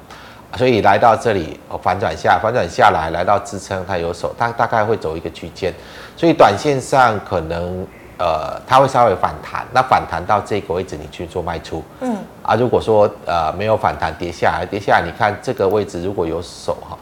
[0.56, 5.74] 所以来到这里反转下，反转下来来到支撑，它有手，它大概会走一个区间，
[6.16, 7.84] 所以短线上可能
[8.18, 16.96] 呃它会稍微反弹，那反弹到这个位置你去做卖出，嗯，啊如果说呃没有反弹跌下来，跌下来你看这个位置如果有手哈，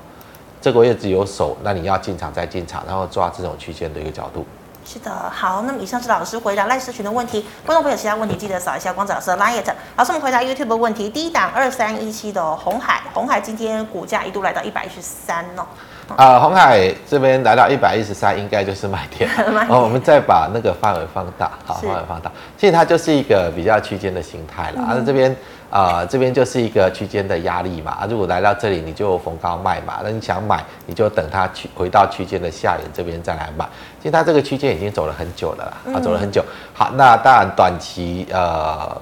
[0.63, 4.47] 这个位置有手，那你要进场再进场，然后抓这种区间的一个角度。
[4.91, 9.63] 是的，好，那么以上是老师回答赖思群的问题，观众朋友其他问题记得扫一下光子老师的 LINE。
[9.97, 15.67] 老师，我们回答 YouTube 的问题，第一档二三一七的红海，红海今天股价一度来到一百一十三哦。
[16.17, 19.31] 啊，红海这边来到一百一十三，应该就是买点。
[19.69, 24.83] 哦，我们再把那个范围放大，好，范围放大，其实它就是一个比较区间的形态了。
[24.83, 25.35] 啊、这边。
[25.71, 27.93] 啊、呃，这边就是一个区间的压力嘛。
[28.01, 30.01] 啊，如果来到这里，你就逢高卖嘛。
[30.03, 33.69] 那你想买，你就等它去回到区间的下沿这边再来买。
[34.01, 36.43] 其实它这个区间已经走了很久了啦，啊，走了很久。
[36.73, 38.99] 好，那当然短期呃，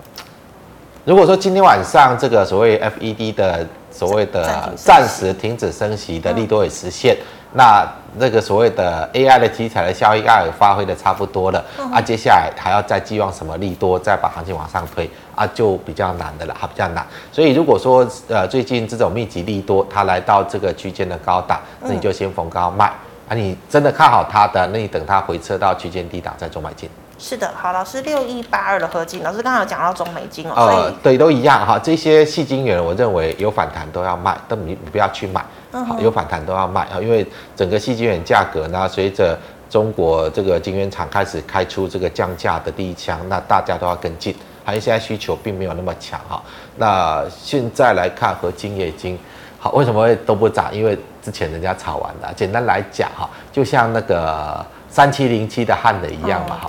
[1.05, 3.65] 如果说今天晚上这个所谓 FED 的
[3.97, 17.07] 所谓的暂时停止升息的利多也实现，嗯、那那个所谓的 AI 的题材的效应也发挥的差不多了，嗯、啊，接下来还要再寄望什么利多，再把行情往上推啊，就比较难的了，还比较难。
[17.33, 22.93] 所以如果说呃最近这种密集利多，它来到这个区间的高档，那你就先逢高卖、
[23.29, 23.35] 嗯、啊。
[23.35, 26.91] 你真的看好它的，那你等它回撤到区间低档再做买进。
[27.19, 31.79] 是的，好，老师六一八二的合金，老师刚刚有讲到中美金哦，呃，对，都一样哈。
[31.79, 37.27] 这些细金元，我认为有反弹都要卖，但你你不要去买，好，有反弹都要卖啊，因为
[37.57, 39.37] 整个细金元价格呢，随着
[39.71, 46.43] 中国这个晶圆厂开始开出这个降价的第一枪，那大家都要跟进，还有现在需求并没有那么强哈。
[46.77, 49.19] 那现在来看，合金也已经
[49.59, 50.73] 好，为什么会都不涨？
[50.73, 52.31] 因为之前人家炒完了。
[52.37, 56.69] 简单来讲哈，就像那个三七零七的汉的一样嘛，哈。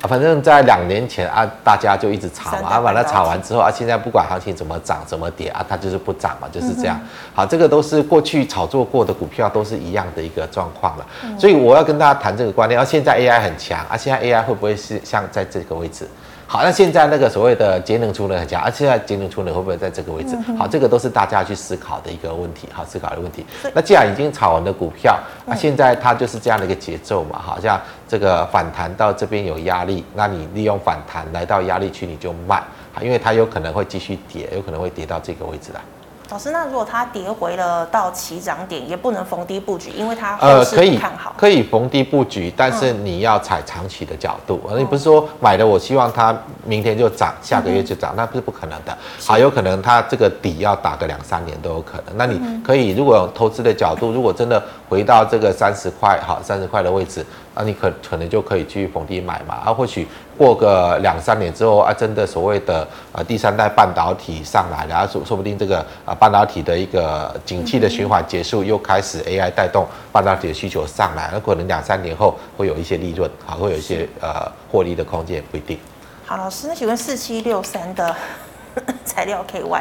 [0.00, 7.00] 反正，在两年前啊，大家就一直炒嘛，啊，把它炒完之后啊，现在不管行情怎么涨怎么跌啊，它就是不涨嘛，就是这样。
[7.34, 11.06] 好，这个都是过去炒作过的股票，都是一样的一个状况了。
[11.38, 16.06] 所以我要跟大家谈这个观念，啊，现在 AI 很强啊，现在 AI 会不会是像在这个位置？
[16.48, 20.36] 好，那现在那个所谓的节能储能很强，而现在节能储能会不会在这个位置？
[20.56, 23.44] 好，这个都是大家去思考的一个问题，好，思考的问题。
[23.74, 32.62] 那既然已经炒完的股票，那现在它就是这样的一个节奏嘛，好像这个反弹到这边有压力，那你利用反弹来到压力区你就卖，
[33.02, 35.80] 因为它有可能会继续跌，有可能会跌到这个位置来。
[36.28, 48.96] 老师，那如果它跌回了到起涨点，也不能逢低布局，因为它呃可以看好，可以逢低布局，但是你要踩长期的角度，而你不是说买了，我希望它明天就涨，下个月就涨，那不是不可能的。
[49.24, 52.16] 好，有可能它这个底要打个两三年都有可能。
[52.16, 57.24] 那你可以，如果有投资的角度，如果真的回到这个三十块，好，三十块的位置。
[57.56, 75.78] 那你可可能就可以去逢低买嘛，啊，或许过个两三年之后啊，真的所谓的呃第三代半导体上来了，然后说说不定这个啊半导体的一个景气的循环结束，又开始 AI 带动半导体的需求上来，那可能两三年后会有一些利润，啊，会有一些呃获利的空间，也不一定。
[76.26, 78.14] 好，老师，那请问四七六三的
[79.06, 79.80] 材料 KY？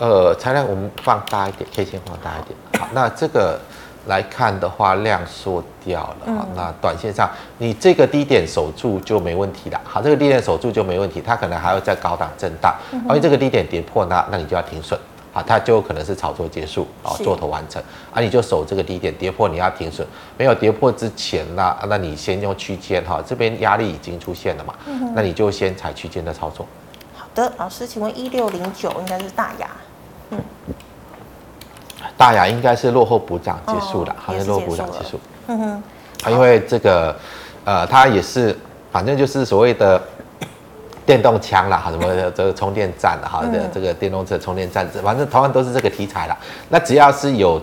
[0.00, 2.82] 呃，材料我们放大一点，K 线放大一点。
[2.82, 3.60] 好，那这个。
[4.06, 9.80] 来看的话，量缩掉了，嗯、那短线上你这个低点守住就没问题了。
[9.84, 14.98] 好，这个低点守住就没问题，它可能还要在高档震荡，因为、嗯、哼这个低点跌破那，那你就要停损，
[15.32, 26.66] 好，它就可能是炒作结束，啊，做头完成，是啊，你就守这个低点，跌破你要停损，没有跌破之前呢，那你先用区间哈，这边压力已经出现了嘛，嗯、那你就先采区间的操作。
[27.14, 29.68] 好的，老师，请问一六零九应该是大牙，
[30.30, 30.40] 嗯。
[32.16, 35.20] 大雅应该是落后补涨结束了，好像落后补涨结束。
[35.46, 35.82] 嗯哼，
[36.30, 37.16] 因为这个，
[37.64, 38.56] 呃，它也是，
[38.90, 40.00] 反正就是所谓的
[41.04, 46.36] 电动枪啦，哈，什么 这个充电站啦哈，这这个电动车充电站，反正同样都是这个题材啦。
[46.68, 47.60] 那只要是有。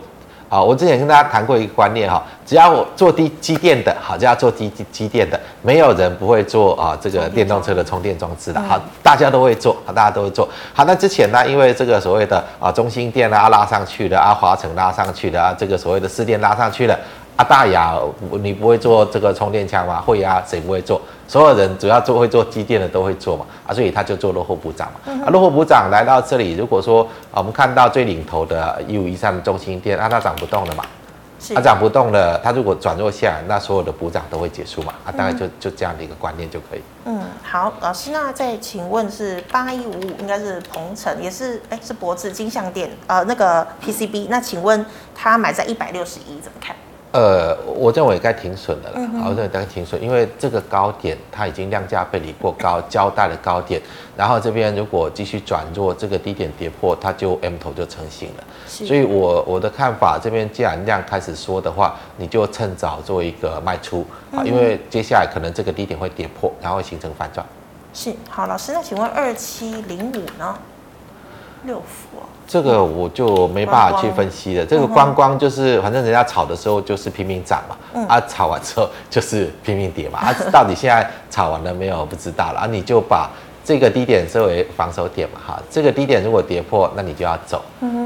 [0.49, 10.49] 好，我之前跟大家谈过一个观念哈，只要我做低机电的，好，就要做低机机电的，没有人不会做啊这个电动车的充电装置的，好，大家都会做，好，大家都会做。
[10.73, 16.99] 好，那之前呢，因为这个所谓的啊中心电啊拉上去的，啊华城拉上去的，啊这个所谓的四电拉上去了。
[17.35, 17.97] 啊，大雅，
[18.41, 20.01] 你不会做这个充电枪吗？
[20.01, 20.99] 会啊，谁不会做？
[21.29, 24.99] 所有人主要做会做机电的都会做嘛，啊，所以他就做落后补涨嘛。
[25.05, 30.83] 嗯、啊，落后补涨来到这里，如果说啊，我们看到最领头的一五一三的中心店，啊，它涨不动了嘛，
[31.39, 36.81] 是它涨不动了，它如果转弱下来，那所有的补涨都会结束嘛，啊，大概就就这样的一个观念就可以。
[37.05, 46.75] 嗯，好，老师，那再请问是八一五五，应该是鹏城，也是哎、欸，是博智金像店，呃，那个 PCB，那请问他买在一百六十一，怎么看？
[47.11, 53.81] 呃，我认为该停损的了，嗯、我认为该停损，因为这个高点它已经量价背离过高，交代了高点，
[54.15, 58.43] 然后这边如果继续转弱，这个低点跌破，它就 M 头就成型了。
[58.67, 67.43] 所以我我的看法，这边既然量开始缩的话，你就趁早做一个卖出啊，嗯、因为接下来可能这个低点会跌破，然后会形成反转。
[67.91, 70.55] 是，好，老师，那请问二七零五呢？
[71.63, 72.29] 六福哦。
[72.49, 74.65] 这个我就没办法去分析了。
[74.65, 80.17] 这个观光就是，反正人家炒的时候就是拼命涨嘛，啊，炒完之后就是拼命跌嘛。
[80.17, 82.03] 啊，到底现在炒完了没有？
[82.07, 82.61] 不知道了。
[82.61, 83.29] 啊，你就把
[83.63, 85.61] 这个低点设为防守点嘛，哈。
[85.69, 87.61] 这个低点如果跌破，那你就要走，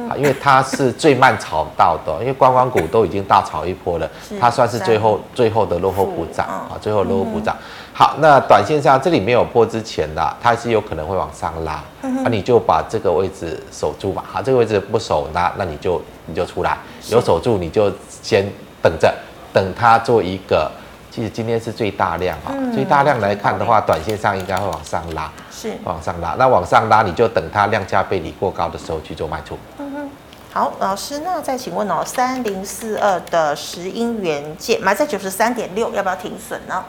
[0.10, 7.56] 啊，因为它是最慢炒到的，因为观光股都已经大炒一波了，它算是最后最后的落后补涨啊，最后落后补涨。
[7.96, 14.24] 好，那短线上这里没有破之前的，它是有可能会往上拉，那、嗯啊、你就把这个位置守住嘛。
[14.28, 16.76] 好，这个位置不守，那那你就你就出来，
[17.10, 17.92] 有守住你就
[18.24, 18.44] 先
[18.82, 19.14] 等着，
[19.54, 20.72] 等它做一个
[21.12, 26.36] 其实今天是最大量啊，嗯最大量来看的话，短线上应该会往上拉，是往上拉。
[26.40, 29.56] 那往上拉，你就等它量价背离过高的时候去做卖出。
[29.78, 30.10] 嗯
[30.52, 36.84] 好，老师，那再请问哦，三零四二的石英元件买在九十三点六，要不要停损呢？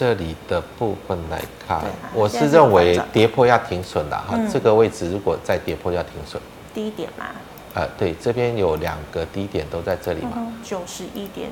[0.00, 6.40] 这里的部分来看对，我是认为跌破要停损的哈，嗯这个位置如果再跌破要停损。
[6.72, 7.26] 低点嘛，
[7.74, 10.30] 呃，对，这边有两个低点都在这里嘛。
[10.64, 11.50] 九十一点，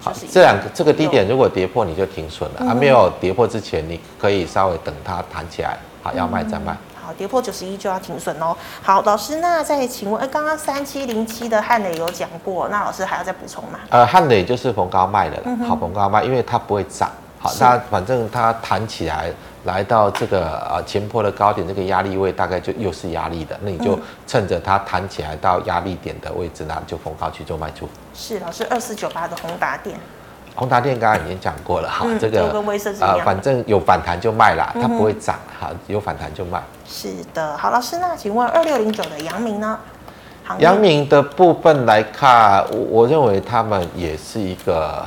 [0.00, 2.56] 好91，这两个这个低点如果跌破，你就停损了。
[2.60, 6.74] 嗯还没有跌破之前，你可以稍微等它弹起来，好，要卖再卖。
[7.04, 8.56] 好，跌破九十一就要停损哦。
[8.80, 13.78] 好，老师，那再请问，哎，刚刚三七零七的汉磊有讲过，那老师还要再补充吗？
[13.90, 15.36] 呃，汉磊就是逢高卖的
[15.68, 17.10] 好，逢高卖，因为它不会涨。
[17.42, 19.32] 好，那反正它弹起来，
[19.64, 27.88] 来到这个呃前坡的高点，这个压力位大概就又是压力的，那你就趁着它弹起来到压力点的位置呢，就逢高去做卖出。
[28.12, 29.98] 是，老师二四九八的宏达电，
[30.54, 36.62] 宏达电刚刚已经讲过了，哈、嗯这个就跟威盛是一样的反正有反弹就卖啦，它不会涨，哈，有反弹就卖。
[36.86, 37.56] 是的。
[37.56, 39.78] 好，老师，那请问二六零九的阳明呢？
[40.58, 45.06] 阳明的部分来看，我我认为他们也是一个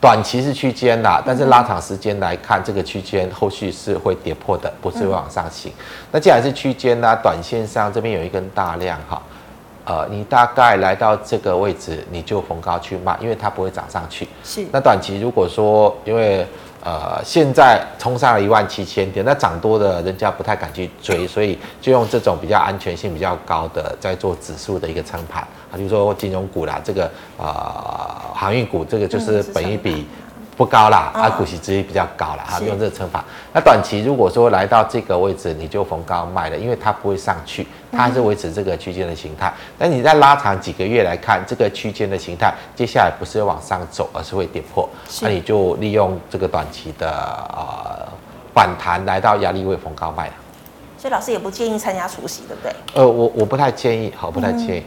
[0.00, 5.70] 短期是区间啦，但是拉长时间来看，这个区间后续是会跌破的，不是会往上行。
[6.10, 9.20] 那既然是区间呢，短线上这边有一根大量哈，
[9.84, 14.26] 呃，你大概来到这个位置，你就逢高去卖，因为它不会涨上去。
[14.42, 16.46] 是那短期如果说因为
[16.82, 25.42] 呃现在冲上了一万七千点，那涨多的人家不太敢去追，所以就用这种比较安全性比较高的在做指数的一个撑盘。
[25.70, 27.46] 啊，比如说金融股啦，这个呃
[28.34, 30.06] 航运股，这个就是本一比
[30.56, 33.24] 不高啦，嗯啊股息殖利率比较高啦，哈，用这个称法。
[33.52, 39.52] 那短期如果说来到这个位置，你就逢高卖了，因为它不会上去，它还是维持这个区间的形态。
[39.78, 44.88] 但你再拉长几个月来看，这个区间的形态，接下来不是往上走，而是会跌破。
[45.08, 47.08] 是那你就利用这个短期的
[47.54, 48.06] 呃
[48.52, 50.34] 反弹来到压力位逢高卖了。
[50.98, 52.72] 所以老师也不建议参加除息，对不对？
[52.92, 54.84] 呃，我我不太建议，好，不太建议。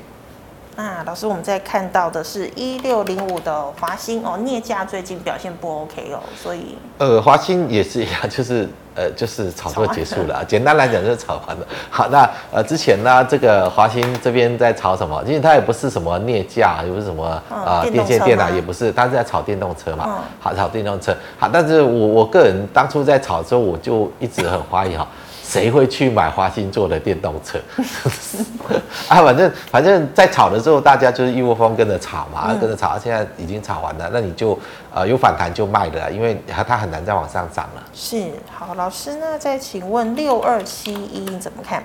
[0.75, 10.43] 那老师，我们在看到的是一六零五的华兴哦，镍价最近表现不 OK 哦，所以呃，华兴也是一样， 就是呃，就是炒作结束了。
[10.45, 11.67] 简单来讲就是炒完了。
[11.91, 15.21] 好，那呃之前呢，这个华兴这边在炒什么？
[15.27, 20.05] 因为它也不是什么镍价，也不是什么啊呃电线电缆，也不是，它是在炒电动车嘛。
[20.07, 21.15] 嗯好，炒电动车。
[21.37, 25.07] 好，但是我我个人当初在炒的时候，我就一直很怀疑哈。
[25.53, 27.59] 谁会去买华星做的电动车？
[29.07, 32.97] 啊，反正反正在炒的时候，大家就是一窝蜂跟着炒嘛，跟着炒。
[32.97, 34.57] 现在已经炒完了，那你就
[34.91, 37.83] 呃有反弹就卖了，因为它它很难再往上涨了。
[37.93, 38.73] 是好。
[38.73, 41.83] 老师，那再请问六二七一你怎么看？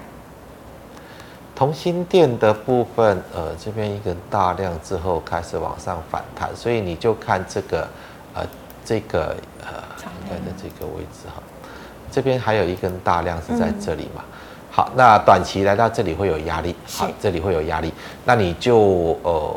[1.54, 7.86] 同心电的部分，呃，这边一根大量之后开始往上反弹，所以你就看这个
[8.32, 8.46] 呃
[8.82, 9.68] 这个呃
[10.24, 11.42] 应该在这个位置哈。
[12.18, 14.24] 这边还有一根大量是在这里嘛？
[14.26, 14.34] 嗯、
[14.72, 17.94] 好，那短期来到这里会有压力，好，这里会有压力，
[18.24, 19.54] 那你就呃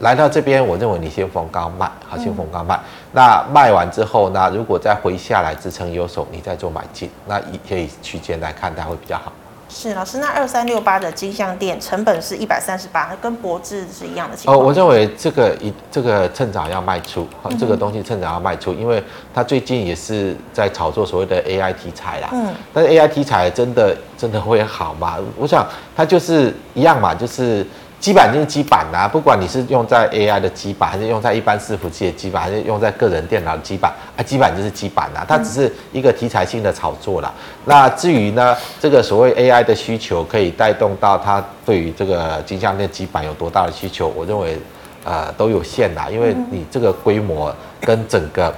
[0.00, 2.76] 来到这边，我认为你先逢高卖，好，先逢高卖。
[2.76, 2.80] 嗯、
[3.12, 9.32] 那卖完之后呢，如果再回下来支撑有手，你再做买进，那以可以区间来看，它会比较好。
[9.78, 14.56] 是老师，那二三六八的金像店成本是一百三十八，跟博智是一样的情况。
[14.56, 19.04] 哦，我认为这个一这个趁早要卖出，好，这个东西趁早要卖出，因为
[19.34, 22.30] 它最近也是在炒作所谓的 AI 题材啦。
[22.32, 22.48] 嗯。
[22.72, 25.18] 但是 AI 题材真的真的会好吗？
[25.36, 27.66] 我想它就是一样嘛，就是。
[27.98, 37.32] 基板就是基板呐、不管你是用在 AI 的基板，还是用在一般伺服器的基板，还是用在个人电脑的基板，啊，基板就是基板呐、它只是一个题材性的炒作啦。
[37.64, 44.58] 那至于呢，这个所谓 AI 的需求可以带动到它对于这个金像电基板有多大的需求，我认为
[45.02, 48.54] 呃都有限啦，因为你这个规模跟整个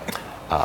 [0.50, 0.58] 呃。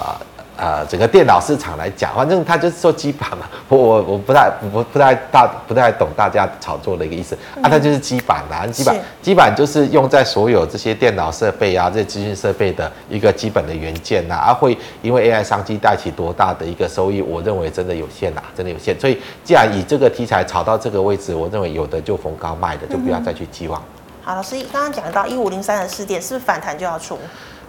[0.63, 3.45] 呃，整个电脑市场来讲，反正它就是做基板嘛。
[3.67, 18.97] 我我我不太不不太大不太懂大家炒作的一个意思、嗯、啊，它就是基板啦，基板基板就是用在所有这些电脑设备啊，这些资讯设备的一个基本的元件呐，啊，会因为 AI 商机带起多大的一个收益，我认为真的有限呐，真的有限。
[18.97, 23.81] 所以既然以这个题材炒到这个位置，我认为有的就逢高卖的，就不要再去寄望。
[23.81, 23.83] 嗯、
[24.23, 27.19] 好，老师刚刚讲到一五零三的试点，是不是反弹就要出？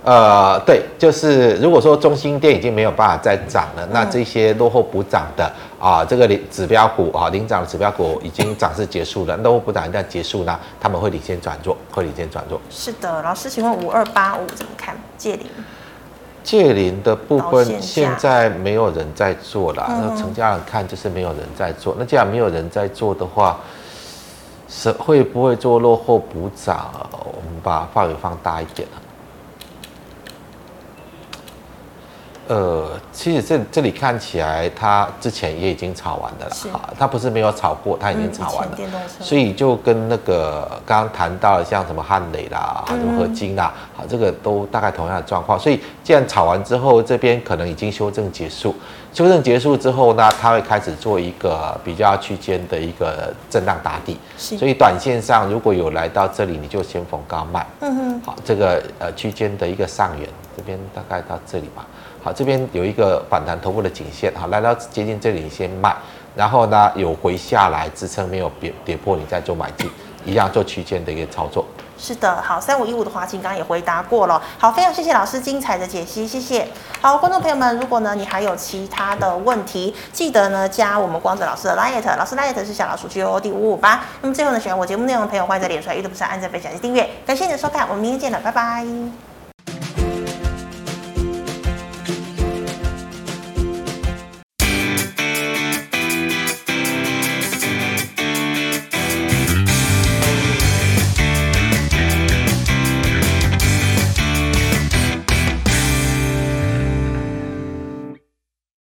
[0.04, 5.50] 呃，对，就是如果说中心店已经没有办法再涨了，那这些落后补涨的
[5.80, 12.60] 啊，这个指标股啊，领涨的指标股已经涨势结束了，落后补涨一旦结束呢，他们会领先转弱，会领先转弱。
[12.68, 14.94] 是的，老师，请问五二八五怎么看？
[15.16, 15.46] 借零。
[16.42, 21.96] 借零的部分现在没有人在做了，那成交量看就是没有人在做。
[21.98, 23.58] 那既然没有人在做的话，
[24.68, 26.90] 是会不会做落后补涨？
[27.12, 28.86] 我们把范围放大一点
[32.46, 45.58] 呃，其实这这里看起来，它之前也已经炒完的了，哈，它不是没有炒过，它已经炒完了，嗯、所以就跟那个刚刚谈到的像什么汉磊啦，什么合金啦，好、嗯，这个都大概同样的状况。
[45.58, 48.74] 所以既然炒完之后，这边可能已经修正结束，
[49.14, 61.86] 修正结束之后呢，它会开始做一个比较区间的一个震荡打底，所以短线上如果有来到这里，你就先逢高卖，嗯哼，好，这个呃区间的一个上缘，这边大概到这里吧。
[62.24, 65.94] 好，这边有一个反弹头部的颈线，好，来到接近这里先卖，
[66.34, 69.90] 然后呢有回下来支撑没有跌跌破，你再做买进，
[70.24, 71.66] 一样做区间的一个操作。
[71.98, 76.66] 是的，好，三五一五的华勤刚刚也回答过了，好，非常谢谢老师精彩的解析，谢谢。
[77.02, 84.02] 好，观众朋友们，如果呢你还有其他的问题，记得呢加我们光子老师的 LINE，老师 LINE 是小老鼠 G O D 五五八。
[84.22, 87.08] 那么最后呢，喜欢我节目内容的朋友，欢迎在脸书、YouTube 上按赞、分享及订阅。
[87.26, 89.33] 感谢你的收看，我们明天见了，拜拜。